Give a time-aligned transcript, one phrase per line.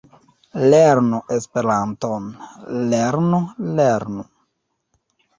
[0.71, 2.25] Lernu Esperanton!
[2.93, 3.41] Lernu!
[3.81, 4.25] Lernu!